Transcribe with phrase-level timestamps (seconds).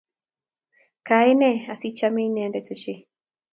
[1.07, 2.99] Kaine asichame inendet ochei?